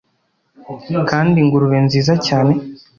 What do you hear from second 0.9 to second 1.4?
kandi